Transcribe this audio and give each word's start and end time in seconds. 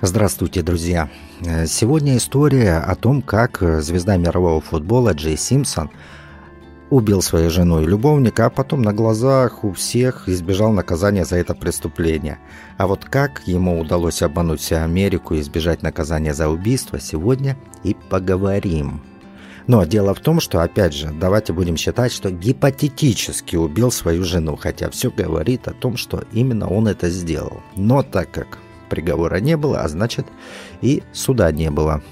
Здравствуйте, 0.00 0.62
друзья! 0.62 1.08
Сегодня 1.66 2.16
история 2.16 2.78
о 2.78 2.94
том, 2.96 3.22
как 3.22 3.62
звезда 3.80 4.16
мирового 4.16 4.60
футбола 4.60 5.12
Джей 5.12 5.36
Симпсон 5.36 5.88
убил 6.90 7.22
свою 7.22 7.48
жену 7.48 7.80
и 7.80 7.86
любовника, 7.86 8.46
а 8.46 8.50
потом 8.50 8.82
на 8.82 8.92
глазах 8.92 9.62
у 9.62 9.72
всех 9.72 10.28
избежал 10.28 10.72
наказания 10.72 11.24
за 11.24 11.36
это 11.36 11.54
преступление. 11.54 12.38
А 12.76 12.88
вот 12.88 13.04
как 13.04 13.42
ему 13.46 13.80
удалось 13.80 14.20
обмануть 14.20 14.60
всю 14.60 14.76
Америку 14.76 15.34
и 15.34 15.40
избежать 15.40 15.82
наказания 15.82 16.34
за 16.34 16.48
убийство, 16.48 16.98
сегодня 17.00 17.56
и 17.84 17.96
поговорим. 18.10 19.00
Но 19.68 19.84
дело 19.84 20.12
в 20.12 20.20
том, 20.20 20.40
что, 20.40 20.60
опять 20.60 20.92
же, 20.92 21.10
давайте 21.18 21.52
будем 21.52 21.76
считать, 21.76 22.12
что 22.12 22.30
гипотетически 22.30 23.56
убил 23.56 23.90
свою 23.90 24.24
жену, 24.24 24.56
хотя 24.56 24.90
все 24.90 25.10
говорит 25.10 25.68
о 25.68 25.72
том, 25.72 25.96
что 25.96 26.24
именно 26.32 26.68
он 26.68 26.88
это 26.88 27.08
сделал. 27.08 27.62
Но 27.76 28.02
так 28.02 28.30
как 28.32 28.58
приговора 28.84 29.36
не 29.36 29.56
было, 29.56 29.80
а 29.80 29.88
значит 29.88 30.26
и 30.80 31.02
суда 31.12 31.50
не 31.52 31.70
было. 31.70 32.02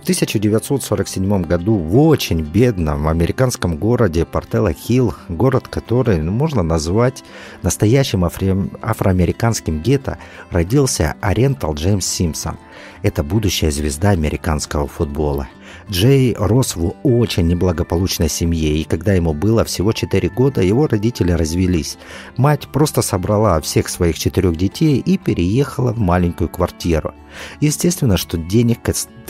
В 0.00 0.02
1947 0.04 1.44
году 1.44 1.76
в 1.76 1.98
очень 1.98 2.42
бедном 2.42 3.08
американском 3.08 3.78
городе 3.78 4.26
Портелла-Хилл, 4.26 5.14
город, 5.30 5.68
который 5.68 6.20
можно 6.20 6.62
назвать 6.62 7.24
настоящим 7.62 8.26
афри... 8.26 8.54
афроамериканским 8.82 9.80
гетто, 9.80 10.18
родился 10.50 11.14
Орентал 11.22 11.72
Джеймс 11.72 12.06
Симпсон. 12.06 12.58
Это 13.02 13.22
будущая 13.22 13.70
звезда 13.70 14.10
американского 14.10 14.86
футбола– 14.86 15.48
Джей 15.90 16.34
рос 16.38 16.76
в 16.76 16.94
очень 17.02 17.46
неблагополучной 17.46 18.28
семье, 18.28 18.78
и 18.78 18.84
когда 18.84 19.12
ему 19.12 19.32
было 19.34 19.64
всего 19.64 19.92
4 19.92 20.28
года, 20.30 20.62
его 20.62 20.86
родители 20.86 21.32
развелись. 21.32 21.98
Мать 22.36 22.68
просто 22.68 23.02
собрала 23.02 23.60
всех 23.60 23.88
своих 23.88 24.18
четырех 24.18 24.56
детей 24.56 24.98
и 24.98 25.18
переехала 25.18 25.92
в 25.92 25.98
маленькую 25.98 26.48
квартиру. 26.48 27.14
Естественно, 27.60 28.16
что 28.16 28.38
денег 28.38 28.78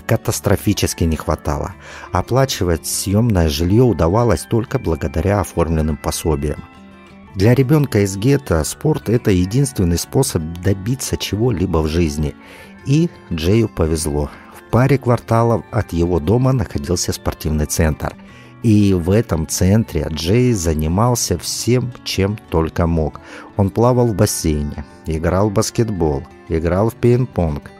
катастрофически 0.06 1.04
не 1.04 1.16
хватало. 1.16 1.74
Оплачивать 2.12 2.86
съемное 2.86 3.48
жилье 3.48 3.82
удавалось 3.82 4.42
только 4.42 4.78
благодаря 4.78 5.40
оформленным 5.40 5.96
пособиям. 5.96 6.62
Для 7.34 7.54
ребенка 7.54 8.00
из 8.04 8.16
гетто 8.16 8.62
спорт– 8.62 9.08
это 9.10 9.32
единственный 9.32 9.98
способ 9.98 10.42
добиться 10.62 11.16
чего-либо 11.16 11.78
в 11.78 11.88
жизни. 11.88 12.34
И 12.86 13.08
Джею 13.32 13.68
повезло– 13.68 14.30
паре 14.74 14.98
кварталов 14.98 15.62
от 15.70 15.92
его 15.92 16.18
дома 16.18 16.52
находился 16.52 17.12
спортивный 17.12 17.66
центр. 17.66 18.12
И 18.64 18.92
в 18.92 19.08
этом 19.10 19.46
центре 19.46 20.04
Джей 20.10 20.52
занимался 20.52 21.38
всем, 21.38 21.92
чем 22.02 22.36
только 22.50 22.88
мог. 22.88 23.20
Он 23.56 23.70
плавал 23.70 24.08
в 24.08 24.16
бассейне, 24.16 24.84
играл 25.06 25.48
в 25.48 25.52
баскетбол, 25.52 26.24
играл 26.48 26.90
в 26.90 26.96
пинг-понг. 26.96 27.70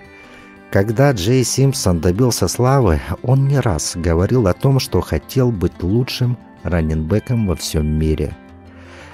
Когда 0.71 1.11
Джей 1.11 1.43
Симпсон 1.43 1.99
добился 1.99 2.47
славы, 2.47 3.01
он 3.25 3.49
не 3.49 3.59
раз 3.59 3.97
говорил 3.97 4.47
о 4.47 4.53
том, 4.55 4.79
что 4.79 5.01
хотел 5.01 5.51
быть 5.51 5.83
лучшим 5.83 6.39
раненбеком 6.63 7.49
во 7.49 7.57
всем 7.57 7.89
мире. 7.89 8.37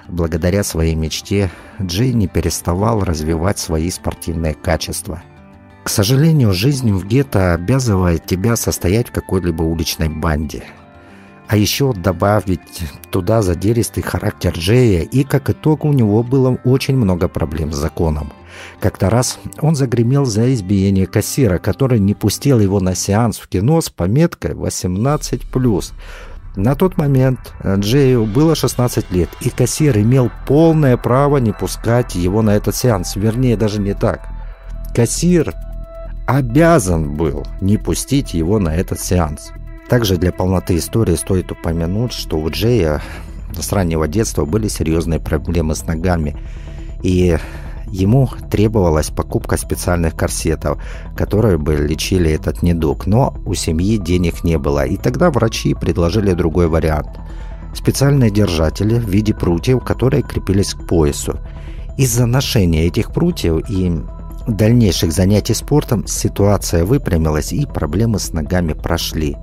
Благодаря 0.07 0.65
своей 0.65 0.97
мечте 0.97 1.51
Джей 1.81 2.13
не 2.13 2.29
переставал 2.29 3.01
развивать 3.01 3.59
свои 3.59 3.91
спортивные 3.91 4.53
качества– 4.53 5.23
к 5.91 5.93
сожалению, 5.93 6.53
жизнь 6.53 6.93
в 6.93 7.05
гетто 7.05 7.53
обязывает 7.53 8.25
тебя 8.25 8.55
состоять 8.55 9.09
в 9.09 9.11
какой-либо 9.11 9.65
уличной 9.65 10.09
банде. 10.09 10.63
А 11.49 11.57
еще 11.57 11.93
добавить 11.93 12.61
туда 13.11 13.43
задиристый 13.43 14.05
характер 14.05 14.53
Джея, 14.57 15.03
и 15.03 15.25
как 15.25 15.51
итог 15.51 15.85
у 15.85 15.93
него 15.93 16.23
было 16.23 16.61
очень 16.65 16.97
много 16.97 17.27
проблем 17.27 17.73
с 17.73 17.77
законом. 17.77 18.33
Как-то 18.79 19.11
раз 19.11 19.41
он 19.61 19.75
загремел 19.75 20.27
за 20.27 20.55
избиение 20.55 21.09
кассира, 21.09 21.59
который 21.59 21.99
не 21.99 22.15
пустил 22.15 22.61
его 22.61 22.79
на 22.79 22.95
сеанс 22.95 23.39
в 23.39 23.49
кино 23.49 23.81
с 23.81 23.91
пометкой 23.91 24.53
18+. 24.53 25.93
На 26.55 26.77
тот 26.77 26.99
момент 26.99 27.53
Джею 27.67 28.27
было 28.27 28.55
16 28.55 29.11
лет, 29.11 29.31
и 29.41 29.51
кассир 29.51 29.99
имел 29.99 30.31
полное 30.47 30.97
право 30.97 31.39
не 31.39 31.51
пускать 31.51 32.15
его 32.15 32.43
на 32.43 32.51
этот 32.51 32.77
сеанс. 32.77 33.17
Вернее, 33.17 33.57
даже 33.57 33.81
не 33.81 33.95
так. 33.95 34.29
Кассир 34.95 35.53
обязан 36.37 37.17
был 37.17 37.45
не 37.61 37.77
пустить 37.77 38.35
его 38.35 38.59
на 38.59 38.75
этот 38.75 39.01
сеанс. 39.01 39.53
Также 39.89 40.17
для 40.17 40.33
полноты 40.33 40.77
истории 40.77 41.17
стоит 41.17 41.51
упомянуть, 41.51 42.13
что 42.13 42.39
у 42.39 42.49
Джея 42.51 43.03
с 43.59 43.73
раннего 43.73 44.07
детства 44.07 44.45
были 44.45 44.69
серьезные 44.69 45.19
проблемы 45.19 45.75
с 45.75 45.85
ногами, 45.85 46.37
и 47.03 47.37
ему 47.89 48.29
требовалась 48.51 49.11
покупка 49.11 49.57
специальных 49.57 50.15
корсетов, 50.15 50.81
которые 51.17 51.59
бы 51.59 51.75
лечили 51.75 52.31
этот 52.31 52.63
недуг, 52.63 53.07
но 53.07 53.35
у 53.47 53.55
семьи 53.55 53.97
денег 53.97 54.45
не 54.45 54.59
было, 54.59 54.85
и 54.87 54.97
тогда 54.97 55.31
врачи 55.31 55.75
предложили 55.75 56.33
другой 56.33 56.69
вариант. 56.69 57.19
Специальные 57.75 58.31
держатели 58.31 58.95
в 58.95 59.09
виде 59.09 59.35
прутьев, 59.35 59.83
которые 59.85 60.23
крепились 60.23 60.75
к 60.75 60.87
поясу. 60.87 61.39
Из-за 61.97 62.27
ношения 62.27 62.87
этих 62.87 63.13
прутьев 63.13 63.69
и 63.69 64.01
дальнейших 64.57 65.13
занятий 65.13 65.55
спортом 65.55 66.07
ситуация 66.07 66.85
выпрямилась 66.85 67.53
и 67.53 67.67
проблемы 67.67 68.19
с 68.19 68.33
ногами 68.33 68.73
прошли. 68.73 69.37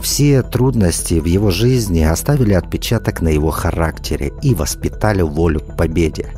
Все 0.00 0.42
трудности 0.42 1.14
в 1.14 1.24
его 1.24 1.50
жизни 1.50 2.02
оставили 2.02 2.52
отпечаток 2.52 3.20
на 3.20 3.28
его 3.28 3.50
характере 3.50 4.32
и 4.42 4.54
воспитали 4.54 5.22
волю 5.22 5.60
к 5.60 5.76
победе. 5.76 6.30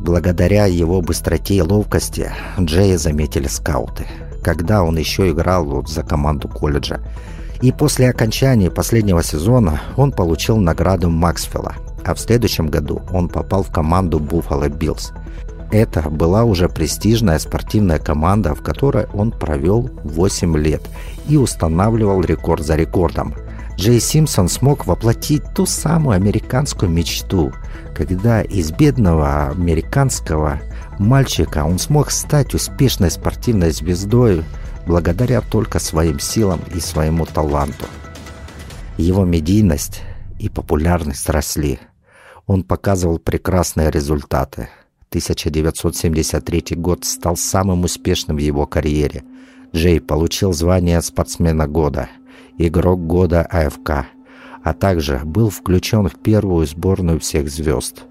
Благодаря 0.00 0.66
его 0.66 1.02
быстроте 1.02 1.56
и 1.56 1.60
ловкости 1.60 2.30
Джея 2.58 2.96
заметили 2.96 3.48
скауты, 3.48 4.06
когда 4.42 4.82
он 4.82 4.96
еще 4.96 5.30
играл 5.30 5.86
за 5.86 6.02
команду 6.02 6.48
колледжа. 6.48 7.00
И 7.60 7.72
после 7.72 8.08
окончания 8.08 8.70
последнего 8.70 9.22
сезона 9.22 9.82
он 9.96 10.12
получил 10.12 10.56
награду 10.56 11.10
Максвелла, 11.10 11.74
а 12.04 12.14
в 12.14 12.20
следующем 12.20 12.68
году 12.68 13.02
он 13.12 13.28
попал 13.28 13.62
в 13.62 13.70
команду 13.70 14.18
Buffalo 14.18 14.68
Bills– 14.68 15.12
это 15.70 16.10
была 16.10 16.44
уже 16.44 16.68
престижная 16.68 17.38
спортивная 17.38 17.98
команда, 17.98 18.54
в 18.54 18.62
которой 18.62 19.06
он 19.14 19.30
провел 19.30 19.90
8 20.04 20.56
лет 20.56 20.82
и 21.28 21.36
устанавливал 21.36 22.22
рекорд 22.22 22.64
за 22.64 22.76
рекордом. 22.76 23.34
Джей 23.76 24.00
Симпсон 24.00 24.48
смог 24.48 24.86
воплотить 24.86 25.42
ту 25.54 25.64
самую 25.64 26.16
американскую 26.16 26.90
мечту, 26.90 27.52
когда 27.94 28.42
из 28.42 28.72
бедного 28.72 29.48
американского 29.48 30.60
мальчика 30.98 31.64
он 31.64 31.78
смог 31.78 32.10
стать 32.10 32.52
успешной 32.52 33.10
спортивной 33.10 33.70
звездой 33.70 34.44
благодаря 34.86 35.40
только 35.40 35.78
своим 35.78 36.18
силам 36.18 36.60
и 36.74 36.80
своему 36.80 37.26
таланту. 37.26 37.86
Его 38.96 39.24
медийность 39.24 40.02
и 40.38 40.48
популярность 40.48 41.28
росли. 41.30 41.78
Он 42.46 42.64
показывал 42.64 43.18
прекрасные 43.18 43.90
результаты– 43.90 44.68
1973 45.10 46.76
год 46.76 47.04
стал 47.04 47.36
самым 47.36 47.82
успешным 47.82 48.36
в 48.36 48.40
его 48.40 48.64
карьере. 48.64 49.24
Джей 49.74 50.00
получил 50.00 50.52
звание 50.52 51.02
спортсмена 51.02 51.66
года, 51.66 52.08
игрок 52.58 53.04
года 53.08 53.42
АФК, 53.42 54.06
а 54.62 54.72
также 54.72 55.20
был 55.24 55.50
включен 55.50 56.06
в 56.06 56.14
первую 56.14 56.64
сборную 56.64 57.18
всех 57.18 57.50
звезд. 57.50 58.04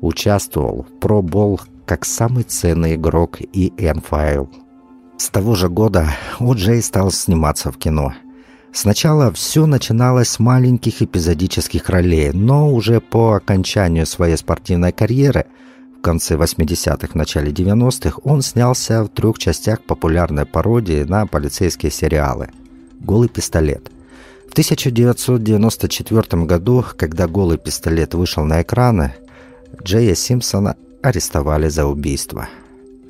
Участвовал 0.00 0.84
в 0.88 0.98
пробол 0.98 1.60
как 1.84 2.06
самый 2.06 2.44
ценный 2.44 2.94
игрок 2.94 3.36
и 3.40 3.70
НФЛ. 3.78 4.46
С 5.18 5.28
того 5.28 5.56
же 5.56 5.68
года 5.68 6.08
у 6.40 6.54
Джей 6.54 6.80
стал 6.80 7.10
сниматься 7.10 7.70
в 7.70 7.76
кино. 7.76 8.14
Сначала 8.72 9.30
все 9.30 9.66
начиналось 9.66 10.30
с 10.30 10.38
маленьких 10.38 11.02
эпизодических 11.02 11.90
ролей, 11.90 12.30
но 12.32 12.72
уже 12.72 13.02
по 13.02 13.34
окончанию 13.34 14.06
своей 14.06 14.38
спортивной 14.38 14.92
карьеры– 14.92 15.44
конце 16.06 16.36
80-х, 16.36 17.18
начале 17.18 17.50
90-х 17.50 18.20
он 18.22 18.40
снялся 18.40 19.02
в 19.02 19.08
трех 19.08 19.38
частях 19.38 19.82
популярной 19.82 20.46
пародии 20.46 21.02
на 21.02 21.26
полицейские 21.26 21.90
сериалы 21.90 22.50
«Голый 23.00 23.28
пистолет». 23.28 23.90
В 24.48 24.52
1994 24.52 26.44
году, 26.44 26.84
когда 26.96 27.26
«Голый 27.26 27.58
пистолет» 27.58 28.14
вышел 28.14 28.44
на 28.44 28.62
экраны, 28.62 29.16
Джея 29.82 30.14
Симпсона 30.14 30.76
арестовали 31.02 31.68
за 31.68 31.86
убийство. 31.86 32.48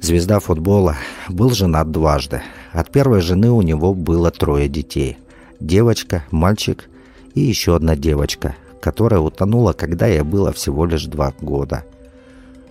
Звезда 0.00 0.40
футбола 0.40 0.96
был 1.28 1.50
женат 1.50 1.90
дважды. 1.90 2.40
От 2.72 2.90
первой 2.90 3.20
жены 3.20 3.50
у 3.50 3.60
него 3.60 3.92
было 3.92 4.31
трое 4.31 4.70
детей. 4.70 5.19
Девочка, 5.60 6.25
мальчик 6.31 6.88
и 7.34 7.42
еще 7.42 7.76
одна 7.76 7.94
девочка, 7.94 8.56
которая 8.81 9.20
утонула, 9.20 9.75
когда 9.75 10.06
ей 10.06 10.22
было 10.22 10.50
всего 10.54 10.87
лишь 10.87 11.04
два 11.04 11.34
года– 11.42 11.84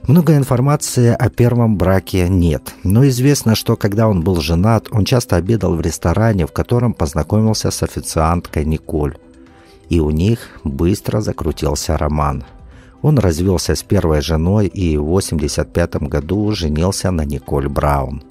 много 0.07 0.35
информации 0.35 1.09
о 1.09 1.29
первом 1.29 1.77
браке 1.77 2.29
нет, 2.29 2.75
но 2.83 3.07
известно, 3.07 3.55
что 3.55 3.75
когда 3.75 4.07
он 4.07 4.23
был 4.23 4.39
женат, 4.39 4.87
он 4.91 5.03
часто 5.03 5.35
обедал 5.35 5.75
в 5.75 5.81
ресторане, 5.81 6.45
в 6.45 6.51
котором 6.51 6.93
познакомился 6.93 7.71
с 7.71 7.81
официанткой 7.81 8.65
Николь. 8.65 9.17
И 9.89 9.99
у 9.99 10.11
них 10.11 10.59
быстро 10.63 11.21
закрутился 11.21 11.97
роман. 11.97 12.43
Он 13.01 13.19
развелся 13.19 13.75
с 13.75 13.83
первой 13.83 14.21
женой 14.21 14.67
и 14.67 14.97
в 14.97 15.03
1985 15.03 15.95
году 16.09 16.51
женился 16.53 17.11
на 17.11 17.25
Николь 17.25 17.67
Браун. 17.67 18.23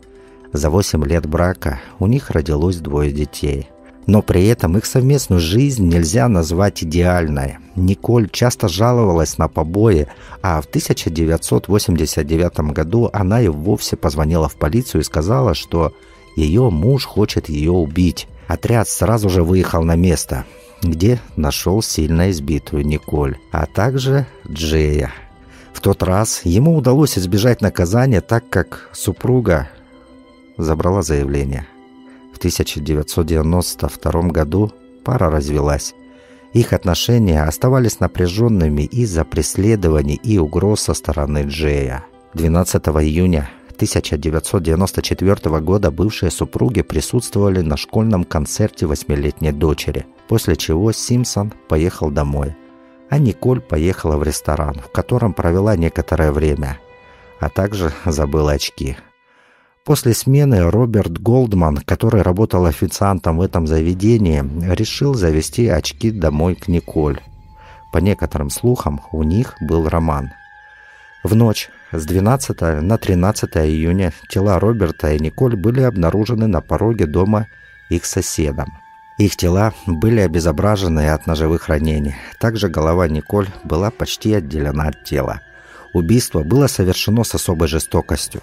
За 0.52 0.70
8 0.70 1.04
лет 1.04 1.26
брака 1.26 1.80
у 1.98 2.06
них 2.06 2.30
родилось 2.30 2.76
двое 2.76 3.10
детей. 3.10 3.68
Но 4.06 4.22
при 4.22 4.46
этом 4.46 4.76
их 4.76 4.84
совместную 4.84 5.40
жизнь 5.40 5.88
нельзя 5.88 6.28
назвать 6.28 6.84
идеальной. 6.84 7.56
Николь 7.74 8.28
часто 8.30 8.68
жаловалась 8.68 9.38
на 9.38 9.48
побои, 9.48 10.08
а 10.42 10.60
в 10.60 10.66
1989 10.66 12.72
году 12.72 13.08
она 13.12 13.40
и 13.40 13.48
вовсе 13.48 13.96
позвонила 13.96 14.48
в 14.48 14.56
полицию 14.56 15.00
и 15.00 15.04
сказала, 15.04 15.54
что 15.54 15.94
ее 16.36 16.70
муж 16.70 17.06
хочет 17.06 17.48
ее 17.48 17.72
убить. 17.72 18.28
Отряд 18.46 18.88
сразу 18.88 19.30
же 19.30 19.42
выехал 19.42 19.82
на 19.82 19.96
место, 19.96 20.44
где 20.82 21.18
нашел 21.36 21.82
сильно 21.82 22.30
избитую 22.30 22.86
Николь, 22.86 23.38
а 23.52 23.66
также 23.66 24.26
Джея. 24.46 25.10
В 25.72 25.80
тот 25.80 26.02
раз 26.02 26.42
ему 26.44 26.76
удалось 26.76 27.18
избежать 27.18 27.62
наказания, 27.62 28.20
так 28.20 28.48
как 28.48 28.90
супруга 28.92 29.68
забрала 30.56 31.02
заявление. 31.02 31.66
В 32.34 32.38
1992 32.38 34.22
году 34.30 34.72
пара 35.04 35.30
развелась. 35.30 35.94
Их 36.52 36.72
отношения 36.72 37.44
оставались 37.44 38.00
напряженными 38.00 38.82
из-за 38.82 39.24
преследований 39.24 40.20
и 40.22 40.38
угроз 40.38 40.82
со 40.82 40.94
стороны 40.94 41.44
Джея. 41.46 42.04
12 42.34 42.82
июня 42.88 43.50
1994 43.74 45.60
года 45.60 45.90
бывшие 45.90 46.30
супруги 46.30 46.82
присутствовали 46.82 47.60
на 47.60 47.76
школьном 47.76 48.24
концерте 48.24 48.86
восьмилетней 48.86 49.52
дочери, 49.52 50.06
после 50.28 50.56
чего 50.56 50.90
Симпсон 50.92 51.52
поехал 51.68 52.10
домой, 52.10 52.56
а 53.10 53.18
Николь 53.18 53.60
поехала 53.60 54.16
в 54.16 54.24
ресторан, 54.24 54.74
в 54.80 54.90
котором 54.90 55.34
провела 55.34 55.76
некоторое 55.76 56.32
время, 56.32 56.78
а 57.40 57.48
также 57.48 57.92
забыла 58.04 58.52
очки. 58.52 58.96
После 59.84 60.14
смены 60.14 60.70
Роберт 60.70 61.20
Голдман, 61.20 61.76
который 61.76 62.22
работал 62.22 62.64
официантом 62.64 63.36
в 63.36 63.42
этом 63.42 63.66
заведении, 63.66 64.42
решил 64.74 65.12
завести 65.12 65.68
очки 65.68 66.10
домой 66.10 66.54
к 66.54 66.68
Николь. 66.68 67.20
По 67.92 67.98
некоторым 67.98 68.48
слухам, 68.48 69.02
у 69.12 69.22
них 69.24 69.54
был 69.60 69.86
роман. 69.86 70.30
В 71.22 71.34
ночь 71.34 71.68
с 71.92 72.06
12 72.06 72.82
на 72.82 72.96
13 72.96 73.56
июня 73.58 74.14
тела 74.30 74.58
Роберта 74.58 75.12
и 75.12 75.18
Николь 75.18 75.54
были 75.54 75.82
обнаружены 75.82 76.46
на 76.46 76.62
пороге 76.62 77.04
дома 77.04 77.46
их 77.90 78.06
соседом. 78.06 78.72
Их 79.18 79.36
тела 79.36 79.74
были 79.86 80.20
обезображены 80.20 81.10
от 81.10 81.26
ножевых 81.26 81.68
ранений. 81.68 82.14
Также 82.40 82.70
голова 82.70 83.06
Николь 83.06 83.48
была 83.64 83.90
почти 83.90 84.32
отделена 84.32 84.84
от 84.88 85.04
тела. 85.04 85.42
Убийство 85.92 86.42
было 86.42 86.68
совершено 86.68 87.22
с 87.22 87.34
особой 87.34 87.68
жестокостью. 87.68 88.40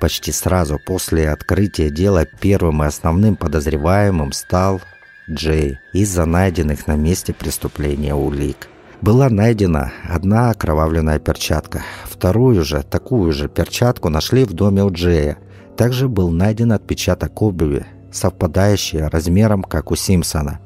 Почти 0.00 0.32
сразу 0.32 0.78
после 0.84 1.30
открытия 1.30 1.90
дела 1.90 2.24
первым 2.24 2.82
и 2.82 2.86
основным 2.86 3.36
подозреваемым 3.36 4.32
стал 4.32 4.80
Джей 5.28 5.78
из-за 5.92 6.24
найденных 6.24 6.86
на 6.86 6.96
месте 6.96 7.32
преступления 7.32 8.14
улик– 8.14 8.68
была 9.00 9.28
найдена 9.30 9.92
одна 10.08 10.50
окровавленная 10.50 11.18
перчатка. 11.18 11.82
Вторую 12.04 12.64
же, 12.64 12.82
такую 12.82 13.32
же 13.32 13.48
перчатку 13.48 14.08
нашли 14.08 14.44
в 14.44 14.52
доме 14.52 14.82
у 14.82 14.90
Джея. 14.90 15.38
Также 15.76 16.08
был 16.08 16.30
найден 16.30 16.72
отпечаток 16.72 17.40
обуви, 17.40 17.86
совпадающий 18.10 19.06
размером, 19.06 19.62
как 19.62 19.92
у 19.92 19.96
Симпсона. 19.96 20.58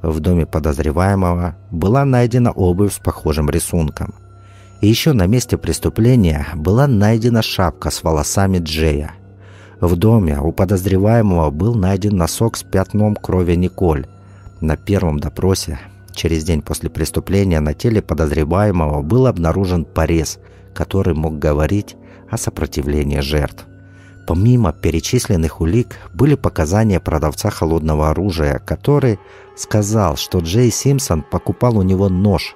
В 0.00 0.20
доме 0.20 0.46
подозреваемого 0.46 1.56
была 1.70 2.04
найдена 2.04 2.52
обувь 2.52 2.94
с 2.94 2.98
похожим 2.98 3.50
рисунком. 3.50 4.14
И 4.80 4.86
еще 4.86 5.12
на 5.12 5.26
месте 5.26 5.56
преступления 5.56 6.46
была 6.54 6.86
найдена 6.86 7.42
шапка 7.42 7.90
с 7.90 8.02
волосами 8.02 8.58
Джея. 8.58 9.12
В 9.80 9.96
доме 9.96 10.38
у 10.40 10.52
подозреваемого 10.52 11.50
был 11.50 11.74
найден 11.74 12.16
носок 12.16 12.56
с 12.56 12.62
пятном 12.62 13.16
крови 13.16 13.54
Николь. 13.54 14.06
На 14.60 14.76
первом 14.76 15.18
допросе 15.18 15.78
Через 16.14 16.44
день 16.44 16.62
после 16.62 16.88
преступления 16.90 17.60
на 17.60 17.74
теле 17.74 18.00
подозреваемого 18.00 19.02
был 19.02 19.26
обнаружен 19.26 19.84
порез, 19.84 20.38
который 20.72 21.14
мог 21.14 21.38
говорить 21.38 21.96
о 22.30 22.38
сопротивлении 22.38 23.20
жертв. 23.20 23.66
Помимо 24.26 24.72
перечисленных 24.72 25.60
улик 25.60 25.96
были 26.14 26.34
показания 26.34 26.98
продавца 26.98 27.50
холодного 27.50 28.10
оружия, 28.10 28.58
который 28.64 29.18
сказал, 29.56 30.16
что 30.16 30.38
Джей 30.38 30.70
Симпсон 30.70 31.22
покупал 31.22 31.76
у 31.76 31.82
него 31.82 32.08
нож, 32.08 32.54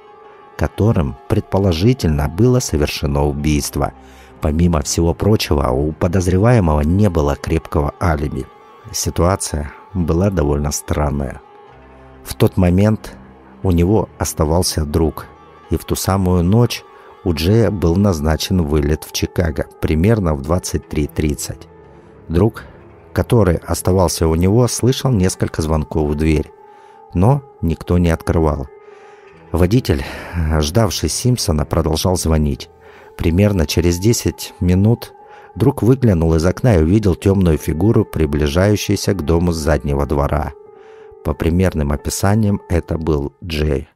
которым 0.58 1.16
предположительно 1.28 2.28
было 2.28 2.58
совершено 2.58 3.24
убийство. 3.24 3.92
Помимо 4.40 4.82
всего 4.82 5.14
прочего, 5.14 5.68
у 5.70 5.92
подозреваемого 5.92 6.80
не 6.80 7.08
было 7.08 7.36
крепкого 7.36 7.94
алиби. 8.02 8.44
Ситуация 8.92 9.72
была 9.94 10.30
довольно 10.30 10.72
странная. 10.72 11.40
В 12.24 12.34
тот 12.34 12.56
момент 12.56 13.16
у 13.62 13.70
него 13.70 14.08
оставался 14.18 14.84
друг, 14.84 15.26
и 15.70 15.76
в 15.76 15.84
ту 15.84 15.94
самую 15.94 16.42
ночь 16.42 16.84
у 17.24 17.32
Джея 17.34 17.70
был 17.70 17.94
назначен 17.94 18.62
вылет 18.62 19.04
в 19.04 19.12
Чикаго 19.12 19.66
примерно 19.80 20.34
в 20.34 20.42
23.30. 20.42 21.66
Друг, 22.28 22.64
который 23.12 23.56
оставался 23.56 24.26
у 24.26 24.34
него, 24.34 24.66
слышал 24.66 25.12
несколько 25.12 25.62
звонков 25.62 26.10
в 26.10 26.14
дверь, 26.16 26.50
но 27.14 27.42
никто 27.60 27.98
не 27.98 28.10
открывал. 28.10 28.66
Водитель, 29.52 30.04
ждавший 30.60 31.08
Симпсона, 31.08 31.64
продолжал 31.64 32.16
звонить. 32.16 32.68
Примерно 33.16 33.66
через 33.66 33.98
10 33.98 34.54
минут 34.60 35.12
друг 35.54 35.82
выглянул 35.82 36.34
из 36.34 36.44
окна 36.44 36.76
и 36.76 36.82
увидел 36.82 37.14
темную 37.14 37.58
фигуру, 37.58 38.04
приближающуюся 38.04 39.14
к 39.14 39.24
дому 39.24 39.52
с 39.52 39.56
заднего 39.56 40.06
двора– 40.06 40.52
по 41.28 41.34
примерным 41.34 41.92
описаниям 41.92 42.62
это 42.70 42.96
был 42.96 43.34
Джей. 43.44 43.88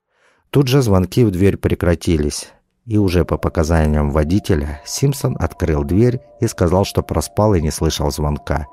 Тут 0.51 0.69
же 0.69 0.83
звонки 0.83 1.25
в 1.25 1.31
дверь 1.31 1.57
прекратились. 1.57 2.53
И 2.85 2.99
уже 2.99 3.25
по 3.25 3.39
показаниям 3.39 4.11
водителя 4.11 4.83
Симпсон 4.85 5.37
открыл 5.41 5.83
дверь 5.83 6.21
и 6.41 6.47
сказал, 6.47 6.85
что 6.85 7.03
проспал 7.03 7.55
и 7.55 7.63
не 7.63 7.71
слышал 7.71 8.11
звонка. 8.11 8.67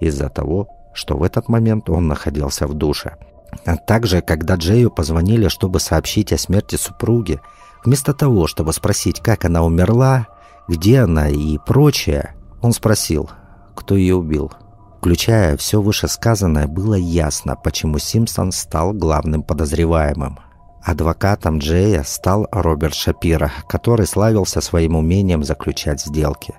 Из-за 0.00 0.30
того, 0.30 0.68
что 0.94 1.18
в 1.18 1.22
этот 1.22 1.48
момент 1.48 1.90
он 1.90 2.06
находился 2.08 2.66
в 2.66 2.72
душе. 2.72 3.16
А 3.64 3.76
также, 3.76 4.20
когда 4.20 4.54
Джею 4.54 4.90
позвонили, 4.90 5.48
чтобы 5.48 5.80
сообщить 5.80 6.32
о 6.32 6.38
смерти 6.38 6.76
супруги, 6.76 7.40
вместо 7.84 8.14
того, 8.14 8.46
чтобы 8.46 8.72
спросить, 8.72 9.20
как 9.20 9.44
она 9.44 9.62
умерла, 9.62 10.26
где 10.68 11.00
она 11.00 11.28
и 11.28 11.58
прочее, 11.58 12.34
он 12.60 12.72
спросил, 12.72 13.30
кто 13.74 13.96
ее 13.96 14.16
убил. 14.16 14.52
Включая 14.98 15.56
все 15.56 15.80
вышесказанное, 15.80 16.66
было 16.66 16.94
ясно, 16.94 17.56
почему 17.56 17.98
Симпсон 17.98 18.50
стал 18.52 18.92
главным 18.92 19.42
подозреваемым. 19.42 20.38
Адвокатом 20.82 21.58
Джея 21.58 22.02
стал 22.02 22.48
Роберт 22.50 22.94
Шапира, 22.94 23.52
который 23.68 24.06
славился 24.06 24.60
своим 24.60 24.96
умением 24.96 25.44
заключать 25.44 26.00
сделки. 26.00 26.54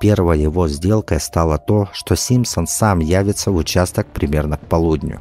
Первой 0.00 0.40
его 0.40 0.68
сделкой 0.68 1.20
стало 1.20 1.58
то, 1.58 1.88
что 1.92 2.16
Симпсон 2.16 2.66
сам 2.66 3.00
явится 3.00 3.50
в 3.50 3.56
участок 3.56 4.06
примерно 4.06 4.56
к 4.56 4.66
полудню. 4.66 5.20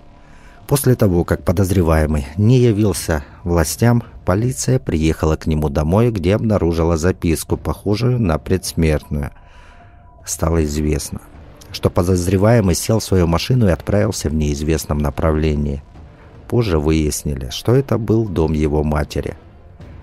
После 0.68 0.96
того, 0.96 1.24
как 1.24 1.44
подозреваемый 1.44 2.28
не 2.38 2.58
явился 2.58 3.24
властям, 3.44 4.04
полиция 4.26 4.80
приехала 4.80 5.36
к 5.36 5.46
нему 5.46 5.70
домой, 5.70 6.12
где 6.12 6.36
обнаружила 6.36 6.98
записку, 6.98 7.58
похожую 7.58 8.20
на 8.20 8.40
предсмертную. 8.40 9.32
Стало 10.26 10.64
известно– 10.64 11.22
что 11.76 11.90
подозреваемый 11.90 12.74
сел 12.74 13.00
в 13.00 13.04
свою 13.04 13.28
машину 13.28 13.68
и 13.68 13.72
отправился 13.72 14.30
в 14.30 14.34
неизвестном 14.34 15.00
направлении. 15.00 15.84
Позже 16.48 16.80
выяснили, 16.80 17.50
что 17.50 17.76
это 17.76 17.98
был 17.98 18.28
дом 18.28 18.54
его 18.54 18.84
матери. 18.84 19.36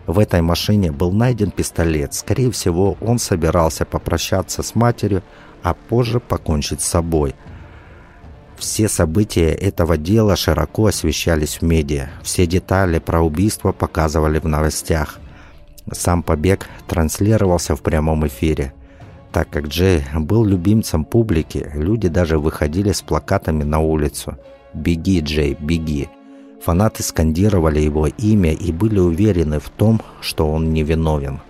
В 0.06 0.18
этой 0.18 0.42
машине 0.42 0.92
был 0.92 1.12
найден 1.12 1.50
пистолет. 1.50 2.12
Скорее 2.12 2.50
всего, 2.50 2.98
он 3.00 3.18
собирался 3.18 3.86
попрощаться 3.86 4.62
с 4.62 4.74
матерью, 4.74 5.22
а 5.62 5.74
позже 5.74 6.20
покончить 6.20 6.82
с 6.82 6.88
собой. 6.88 7.34
Все 8.62 8.88
события 8.88 9.48
этого 9.48 9.96
дела 9.96 10.36
широко 10.36 10.86
освещались 10.86 11.56
в 11.56 11.62
медиа. 11.62 12.10
Все 12.22 12.46
детали 12.46 13.00
про 13.00 13.20
убийство 13.20 13.72
показывали 13.72 14.38
в 14.38 14.46
новостях. 14.46 15.18
Сам 15.90 16.22
побег 16.22 16.68
транслировался 16.86 17.74
в 17.74 17.82
прямом 17.82 18.24
эфире– 18.28 18.72
так 19.32 19.48
как 19.48 19.68
Джей 19.68 20.04
был 20.14 20.44
любимцем 20.44 21.06
публики, 21.06 21.70
люди 21.74 22.08
даже 22.08 22.38
выходили 22.38 22.92
с 22.92 23.00
плакатами 23.00 23.62
на 23.64 23.80
улицу 23.80 24.36
«Беги, 24.74 25.20
Джей, 25.20 25.56
беги!». 25.58 26.10
Фанаты 26.62 27.02
скандировали 27.02 27.80
его 27.80 28.06
имя 28.06 28.52
и 28.52 28.70
были 28.72 28.98
уверены 28.98 29.58
в 29.58 29.70
том, 29.70 30.02
что 30.20 30.52
он 30.52 30.74
невиновен. 30.74 31.40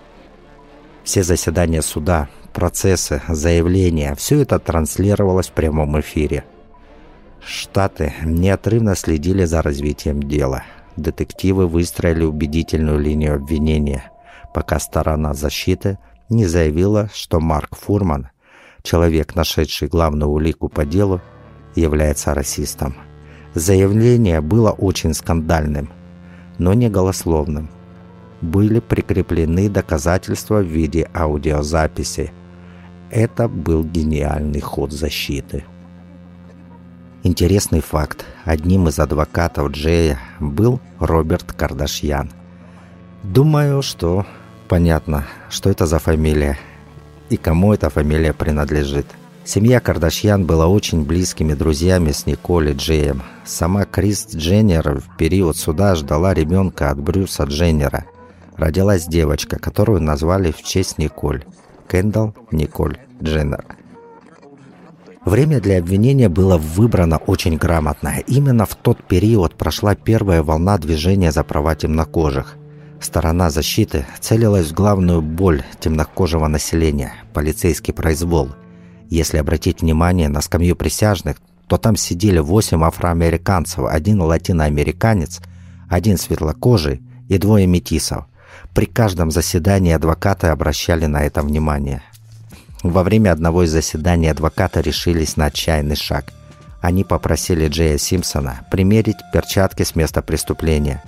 Все 1.03 1.23
заседания 1.23 1.81
суда, 1.81 2.29
процессы, 2.53 3.21
заявления– 3.27 4.15
все 4.17 4.41
это 4.41 4.59
транслировалось 4.59 5.49
в 5.49 5.51
прямом 5.51 5.99
эфире. 5.99 6.45
Штаты 7.45 8.13
неотрывно 8.23 8.95
следили 8.95 9.45
за 9.45 9.61
развитием 9.61 10.23
дела. 10.23 10.63
Детективы 10.95 11.67
выстроили 11.67 12.23
убедительную 12.23 12.99
линию 12.99 13.35
обвинения, 13.35 14.11
пока 14.53 14.79
сторона 14.79 15.33
защиты– 15.33 15.97
не 16.33 16.45
заявила, 16.45 17.09
что 17.13 17.39
Марк 17.39 17.77
Фурман, 17.77 18.29
человек, 18.81 19.35
нашедший 19.35 19.87
главную 19.87 20.29
улику 20.29 20.69
по 20.69 20.85
делу, 20.85 21.21
является 21.75 22.33
расистом. 22.33 22.95
Заявление 23.53 24.41
было 24.41 24.71
очень 24.71 25.13
скандальным, 25.13 25.91
но 26.57 26.73
не 26.73 26.89
голословным. 26.89 27.69
Были 28.41 28.79
прикреплены 28.79 29.69
доказательства 29.69 30.59
в 30.59 30.65
виде 30.65 31.09
аудиозаписи. 31.13 32.31
Это 33.09 33.47
был 33.47 33.83
гениальный 33.83 34.59
ход 34.59 34.91
защиты. 34.91 35.63
Интересный 37.25 37.79
факт. 37.79 38.25
Одним 38.43 38.89
из 38.89 38.99
адвокатов 38.99 39.71
Джея 39.71 40.19
был 40.41 40.81
Роберт 40.99 41.53
Кардашьян. 41.53 42.29
Думаю, 43.23 43.81
что 43.81 44.25
понятно, 44.67 45.25
что 45.49 45.69
это 45.69 45.85
за 45.85 45.99
фамилия 45.99 46.59
и 47.29 47.37
кому 47.37 47.73
эта 47.73 47.89
фамилия 47.89 48.33
принадлежит. 48.33 49.05
Семья 49.45 49.79
Кардашьян 49.79 50.45
была 50.45 50.67
очень 50.67 51.05
близкими 51.05 51.53
друзьями 51.53 52.11
с 52.11 52.25
Николь 52.25 52.71
и 52.71 52.73
Джеем. 52.73 53.23
Сама 53.45 53.85
Крис 53.85 54.27
Дженнер 54.35 54.99
в 54.99 55.15
период 55.17 55.55
суда 55.55 55.95
ждала 55.95 56.33
ребенка 56.33 56.89
от 56.89 56.99
Брюса 56.99 57.45
Дженнера. 57.45 58.05
Родилась 58.57 59.05
девочка, 59.05 59.59
которую 59.59 60.01
назвали 60.01 60.51
в 60.51 60.61
честь 60.61 60.97
Николь. 60.97 61.45
Кендалл 61.89 62.35
Николь 62.51 62.97
Дженнер. 63.21 63.63
Время 65.25 65.61
для 65.61 65.77
обвинения 65.77 66.27
было 66.27 66.57
выбрано 66.57 67.17
очень 67.17 67.55
грамотно. 67.55 68.15
Именно 68.27 68.65
в 68.65 68.75
тот 68.75 69.01
период 69.07 69.55
прошла 69.55 69.95
первая 69.95 70.43
волна 70.43 70.77
движения 70.77 71.31
за 71.31 71.45
права 71.45 71.75
темнокожих. 71.75 72.57
Сторона 72.99 73.49
защиты 73.49 74.05
целилась 74.19 74.67
в 74.67 74.73
главную 74.73 75.21
боль 75.21 75.63
темнокожего 75.79 76.47
населения– 76.47 77.13
полицейский 77.33 77.93
произвол. 77.93 78.49
Если 79.09 79.37
обратить 79.37 79.81
внимание 79.81 80.27
на 80.27 80.41
скамью 80.41 80.75
присяжных, 80.75 81.37
то 81.67 81.77
там 81.77 81.95
сидели 81.95 82.39
восемь 82.39 82.83
афроамериканцев, 82.83 83.85
один 83.85 84.21
латиноамериканец, 84.21 85.39
один 85.89 86.17
светлокожий 86.17 87.01
и 87.29 87.37
двое 87.37 87.65
метисов. 87.65 88.25
При 88.73 88.85
каждом 88.85 89.31
заседании 89.31 89.93
адвокаты 89.93 90.47
обращали 90.47 91.05
на 91.05 91.23
это 91.23 91.41
внимание– 91.43 92.01
во 92.83 93.03
время 93.03 93.31
одного 93.31 93.63
из 93.63 93.71
заседаний 93.71 94.27
адвоката 94.27 94.81
решились 94.81 95.37
на 95.37 95.45
отчаянный 95.45 95.95
шаг. 95.95 96.33
Они 96.81 97.05
попросили 97.05 97.69
Джея 97.69 97.97
Симпсона 97.97 98.65
примерить 98.69 99.15
перчатки 99.31 99.83
с 99.83 99.95
места 99.95 100.21
преступления. 100.21 101.01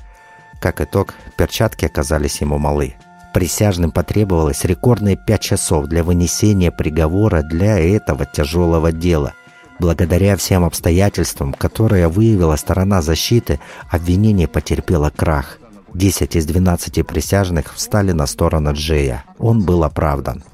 Как 0.62 0.79
итог, 0.79 1.13
перчатки 1.38 1.84
оказались 1.86 2.39
ему 2.39 2.58
малы. 2.58 2.96
Присяжным 3.34 3.91
потребовалось 3.91 4.63
рекордные 4.63 5.17
пять 5.17 5.41
часов 5.41 5.88
для 5.88 6.05
вынесения 6.05 6.72
приговора 6.72 7.41
для 7.41 7.77
этого 7.77 8.25
тяжелого 8.25 8.94
дела. 8.94 9.34
Благодаря 9.77 10.38
всем 10.38 10.63
обстоятельствам, 10.63 11.53
которые 11.53 12.08
выявила 12.08 12.55
сторона 12.55 13.01
защиты, 13.01 13.60
обвинение 13.89 14.48
потерпело 14.48 15.10
крах. 15.10 15.60
10 15.94 16.38
из 16.38 16.46
12 16.46 17.05
присяжных 17.05 17.74
встали 17.74 18.13
на 18.13 18.25
сторону 18.25 18.72
Джея. 18.72 19.25
Он 19.38 19.63
был 19.63 19.84
оправдан. 19.84 20.46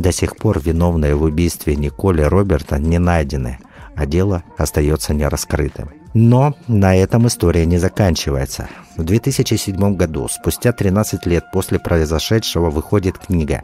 До 0.00 0.12
сих 0.12 0.38
пор 0.38 0.58
виновные 0.60 1.14
в 1.14 1.22
убийстве 1.22 1.76
Николи 1.76 2.22
Роберта 2.22 2.78
не 2.78 2.98
найдены, 2.98 3.58
а 3.94 4.06
дело 4.06 4.42
остается 4.56 5.12
нераскрытым. 5.12 5.90
Но 6.14 6.54
на 6.68 6.96
этом 6.96 7.26
история 7.26 7.66
не 7.66 7.76
заканчивается. 7.76 8.70
В 8.96 9.04
2007 9.04 9.96
году, 9.96 10.26
спустя 10.28 10.72
13 10.72 11.26
лет 11.26 11.44
после 11.52 11.78
произошедшего, 11.78 12.70
выходит 12.70 13.18
книга 13.18 13.60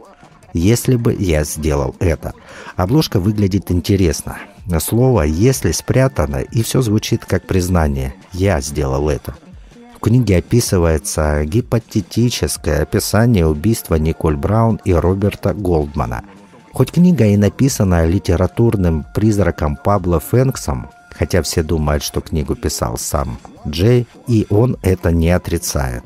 «Если 0.53 0.95
бы 0.95 1.15
я 1.17 1.43
сделал 1.43 1.95
это». 1.97 2.33
Обложка 2.75 3.19
выглядит 3.19 3.71
интересно. 3.71 4.37
Слово 4.79 5.23
«если» 5.23 5.71
спрятано, 5.71 6.41
и 6.41 6.61
все 6.61 6.83
звучит 6.83 7.25
как 7.25 7.47
признание 7.47 8.13
«я 8.31 8.61
сделал 8.61 9.09
это». 9.09 9.33
В 9.97 9.99
книге 9.99 10.37
описывается 10.37 11.43
гипотетическое 11.43 12.83
описание 12.83 13.47
убийства 13.47 13.95
Николь 13.95 14.37
Браун 14.37 14.79
и 14.85 14.93
Роберта 14.93 15.55
Голдмана. 15.55 16.23
Хоть 16.71 16.91
книга 16.91 17.25
и 17.25 17.35
написана 17.35 18.05
литературным 18.05 19.07
призраком 19.15 19.75
Пабло 19.75 20.19
Фэнксом, 20.19 20.91
хотя 21.09 21.41
все 21.41 21.63
думают, 21.63 22.03
что 22.03 22.21
книгу 22.21 22.55
писал 22.55 22.99
сам 22.99 23.39
Джей, 23.67 24.07
и 24.27 24.45
он 24.51 24.77
это 24.83 25.11
не 25.11 25.31
отрицает. 25.31 26.03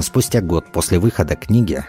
Спустя 0.00 0.40
год 0.40 0.66
после 0.72 0.98
выхода 0.98 1.36
книги 1.36 1.84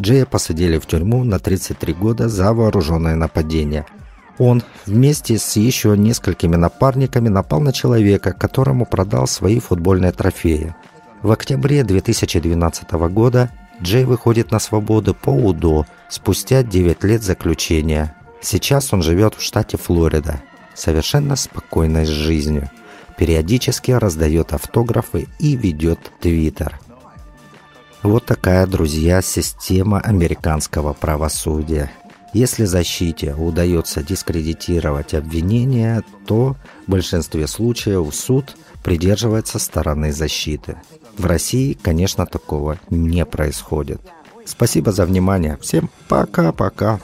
Джея 0.00 0.26
посадили 0.26 0.78
в 0.78 0.86
тюрьму 0.86 1.24
на 1.24 1.40
33 1.40 1.92
года 1.92 2.28
за 2.28 2.52
вооруженное 2.52 3.16
нападение– 3.16 3.84
он 4.38 4.62
вместе 4.86 5.38
с 5.38 5.56
еще 5.56 5.96
несколькими 5.96 6.56
напарниками 6.56 7.28
напал 7.28 7.60
на 7.60 7.72
человека, 7.72 8.32
которому 8.32 8.84
продал 8.84 9.26
свои 9.26 9.60
футбольные 9.60 10.12
трофеи. 10.12 10.74
В 11.22 11.30
октябре 11.30 11.84
2012 11.84 12.90
года 13.10 13.50
Джей 13.80 14.04
выходит 14.04 14.50
на 14.50 14.58
свободу 14.58 15.14
по 15.14 15.30
УДО 15.30 15.86
спустя 16.08 16.62
9 16.62 17.04
лет 17.04 17.22
заключения. 17.22 18.16
Сейчас 18.40 18.92
он 18.92 19.02
живет 19.02 19.34
в 19.34 19.42
штате 19.42 19.78
Флорида, 19.78 20.42
совершенно 20.74 21.36
спокойной 21.36 22.04
жизнью. 22.04 22.70
Периодически 23.16 23.92
раздает 23.92 24.52
автографы 24.52 25.28
и 25.38 25.56
ведет 25.56 25.98
твиттер. 26.20 26.80
Вот 28.02 28.26
такая, 28.26 28.66
друзья, 28.66 29.22
система 29.22 30.00
американского 30.00 30.92
правосудия– 30.92 31.90
если 32.34 32.64
защите 32.64 33.32
удается 33.32 34.02
дискредитировать 34.02 35.14
обвинение, 35.14 36.02
то 36.26 36.56
в 36.86 36.90
большинстве 36.90 37.46
случаев 37.46 38.14
суд 38.14 38.56
придерживается 38.82 39.58
стороны 39.58 40.12
защиты. 40.12 40.76
В 41.16 41.26
России, 41.26 41.78
конечно, 41.80 42.26
такого 42.26 42.78
не 42.90 43.24
происходит. 43.24 44.00
Спасибо 44.44 44.92
за 44.92 45.06
внимание. 45.06 45.56
Всем 45.62 45.88
пока-пока. 46.08 47.00